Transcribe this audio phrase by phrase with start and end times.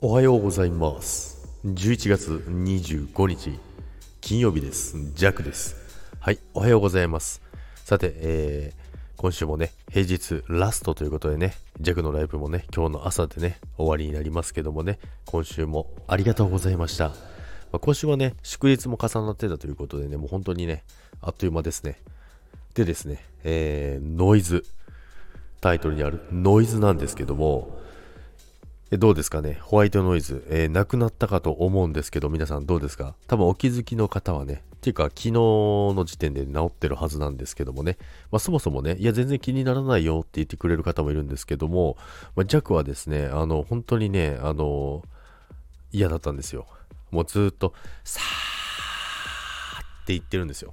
[0.00, 1.44] おはようございます。
[1.66, 3.58] 11月25日
[4.20, 4.96] 金曜日です。
[5.14, 5.74] ジャックです。
[6.20, 7.42] はいおはようございます。
[7.84, 17.10] さて、えー、今週もね平日ラストということでねジャックのライブもね今日の朝でね終わりになりますけどもね今週もありがとうございました、
[17.72, 20.84] ま、今週はね祝日も重なってたということでねもう本当にね
[21.20, 21.98] あっという間ですね。
[22.74, 24.64] でですね、えー、ノイズ。
[25.60, 27.80] タイトルにあるノイズなんですけども
[28.90, 29.58] どうですかね？
[29.60, 33.14] ホワイトノイズ、えー、なくなったかと思うんですけど、皆さんどうですか？
[33.26, 37.98] 多分お気づきの方はね、っていうか昨日の時点で治ってるはずなんですけどもね、
[38.30, 41.98] まあ、そもそもね、いや全然気にならないよって言ってくれる方もいるんですけども、
[42.34, 45.02] まあ、弱はですね、あの、本当にね、あの、
[45.92, 46.66] 嫌だったんですよ。
[47.10, 47.74] もうずっと、
[48.04, 50.72] さーって言ってるんですよ。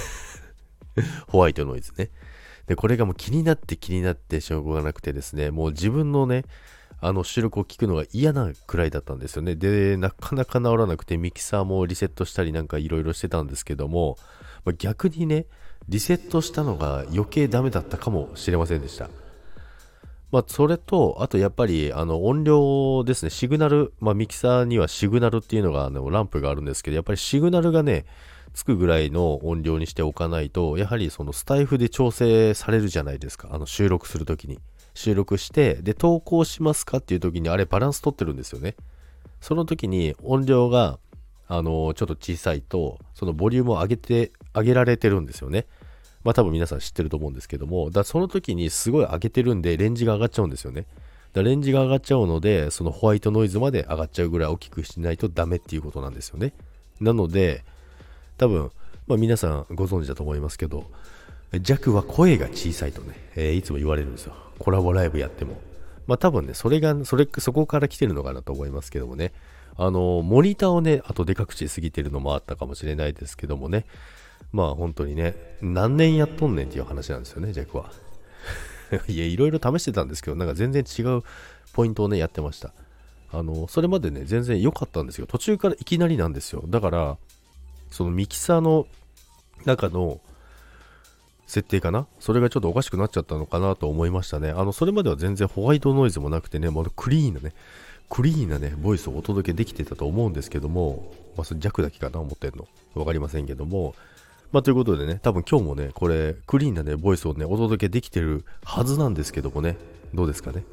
[1.28, 2.10] ホワイトノイズね。
[2.66, 6.44] で、これがもう気になって気になってしょうがなくてですね、もう自分のね、
[7.00, 9.54] あの収録を聞くのが嫌なくらいだったんですよね。
[9.54, 14.16] で、なかなか治らなくてミキサーもリセットしたりなんかいろいろしてたんですけども、
[14.64, 15.46] まあ、逆にね、
[15.88, 19.08] リセットしたのが余計ダメだったかもしれませんでした。
[20.32, 28.06] まあ、それと、あとやっぱり、あの、音量ですね、シグナル、まあ、ミキサーにはシグナルっていうのが、あの、ランプがあるんですけど、やっぱりシグナルがね、
[28.52, 34.58] つくぐらいの音量にしておかないと、やはりそのスタイフで調整されるじゃないですか、あの、収録するときに。
[34.96, 38.74] 収録して、で、投稿しますかっていう時に、あれバランス取ってるんですよね。
[39.42, 40.98] その時に音量が、
[41.48, 45.66] あの、ちょっと小さいと、そのボリュームを上げて、上げられてるんですよね。
[46.24, 50.86] まあ多分皆さん知ってると思うんですけども、だその時にすごい上げてるんで、レンジが上がっちゃうんですよね。
[51.34, 56.54] だレンジが上がっちゃうので、そのホワイトノイズまで上がっちゃうぐらい大きくしないとダメっていうことなんですよね。
[57.00, 57.64] なので、
[58.38, 58.70] 多分、
[59.06, 60.86] まあ皆さんご存知だと思いますけど、
[61.52, 64.34] 弱は声が小さいとね、えー、いつも言われるんですよ。
[64.58, 65.60] コラボライブやっても。
[66.06, 69.32] まあ多分ね、それが、それ、そこから来てるのかなと思いますけどもね。
[69.76, 73.84] あの、モニターをね、あとでかくしすぎてるのもあったかもしれないですけどもね。
[74.52, 77.90] まあ本当にね、何年やっとんねんっていう話なんですよね、弱は。
[79.08, 81.22] いや、いろいろ試してたんですけど、なんか全然違う
[81.72, 82.72] ポイントをね、やってました。
[83.32, 85.26] あの、それまでね、全然良かったんですよ。
[85.26, 86.64] 途中からいきなりなんですよ。
[86.68, 87.18] だから、
[87.90, 88.86] そのミキサーの
[89.64, 90.20] 中の、
[91.46, 92.06] 設定かな？
[92.20, 94.50] それがちょっとおかしくなっちゃったのかなと思いましたね。
[94.50, 97.52] あの、それまでは全然ホワイトノイズもなくてね、もうクリーンなね、
[98.08, 102.66] クリーンなね、ボイスをお届けできてたと思うんですけども、まあ、それ弱だけかな思ってんの？
[102.94, 103.94] わかりませんけども、
[104.52, 109.76] まあ、ということでね、多分今日もね、これ、クリーンなね、ボイスをね、お届けできてるはずなんですけどもね、
[110.14, 110.64] どうですかね？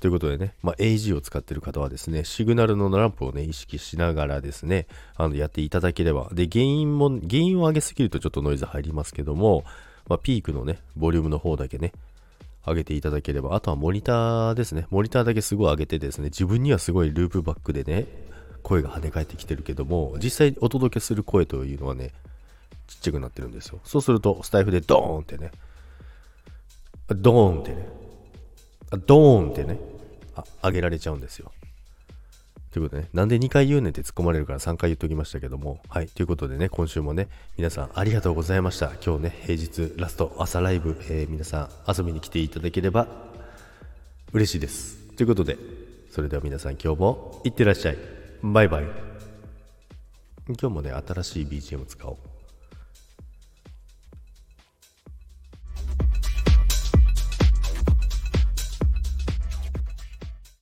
[0.00, 4.86] ということでね、まあ、AG を使ってる方はですね、シグナルのランプをね、意識しながらですね、
[5.16, 9.64] あの、やっていただければ、で、原因も、原因を上げすぎるとちょっとノイズ入りますけども、
[10.08, 11.92] まあ、ピークのね、ボリュームの方だけね、
[12.66, 18.06] 上げていただければ、あとはモニターですね、モニターだけすごい上げてですね、自分にはすごいループバックでね、
[18.62, 22.10] 声が跳ね返ってきてるけども、実際お届けする声というのはね、
[22.86, 23.80] ちっちゃくなってるんですよ。
[23.84, 25.52] そうすると、スタイフでドーンってね、
[27.08, 27.88] ドーンってね、
[29.06, 29.78] ドーンってね、
[30.34, 31.52] あ上げられちゃうんですよ。
[32.74, 38.90] ということでね、なんで2回言うねんって突っ込まれるから3回言っときましたけども、はい、ということでね、今週もね、皆さんありがとうございました。
[39.00, 43.06] 今日ね、平日ラスト朝ライブ、えー、皆さん遊びに来ていただければ
[44.32, 44.96] 嬉しいです。
[45.14, 45.56] ということで、
[46.10, 47.98] それでは皆さん今日もいってらっしゃい。
[48.42, 48.84] バイバイ。
[50.48, 52.33] 今日もね、新しい BGM 使おう。